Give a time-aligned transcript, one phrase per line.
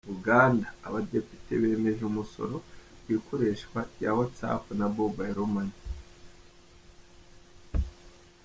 [0.15, 2.55] Uganda: Abadepite bemeje umusoro
[3.01, 5.79] ku ikoreshwa rya WhatsApp na Mobile Money.